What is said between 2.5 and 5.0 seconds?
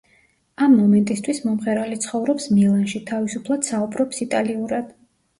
მილანში, თავისუფლად საუბრობს იტალიურად.